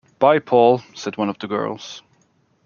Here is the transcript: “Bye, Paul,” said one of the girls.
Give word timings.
“Bye, 0.17 0.39
Paul,” 0.39 0.79
said 0.95 1.15
one 1.19 1.29
of 1.29 1.37
the 1.37 1.47
girls. 1.47 2.01